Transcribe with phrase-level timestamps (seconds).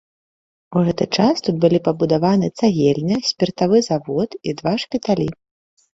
[0.79, 5.27] У гэты час тут былі пабудаваны цагельня, спіртавы завод і два шпіталі.